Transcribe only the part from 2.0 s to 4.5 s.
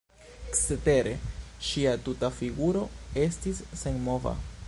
tuta figuro estis senmova.